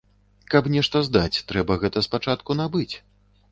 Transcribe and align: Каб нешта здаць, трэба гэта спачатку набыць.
Каб 0.53 0.69
нешта 0.75 1.01
здаць, 1.09 1.41
трэба 1.53 1.79
гэта 1.85 2.05
спачатку 2.09 2.59
набыць. 2.65 2.91